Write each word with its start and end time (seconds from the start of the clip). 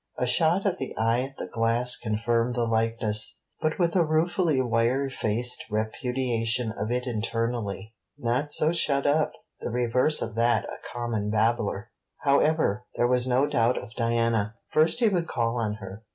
A 0.17 0.25
shot 0.25 0.65
of 0.65 0.79
the 0.79 0.97
eye 0.97 1.19
at 1.21 1.37
the 1.37 1.45
glass 1.45 1.95
confirmed 1.95 2.55
the 2.55 2.65
likeness, 2.65 3.39
but 3.61 3.77
with 3.77 3.95
a 3.95 4.03
ruefully 4.03 4.59
wry 4.59 5.09
faced 5.09 5.65
repudiation 5.69 6.71
of 6.71 6.89
it 6.89 7.05
internally: 7.05 7.93
Not 8.17 8.51
so 8.51 8.71
shut 8.71 9.05
up! 9.05 9.33
the 9.59 9.69
reverse 9.69 10.19
of 10.23 10.33
that 10.33 10.65
a 10.65 10.77
common 10.91 11.29
babbler. 11.29 11.91
However, 12.21 12.83
there 12.95 13.05
was 13.07 13.27
no 13.27 13.45
doubt 13.45 13.77
of 13.77 13.93
Diana. 13.93 14.55
First 14.71 15.01
he 15.01 15.07
would 15.07 15.27
call 15.27 15.57
on 15.61 15.75
her. 15.75 16.01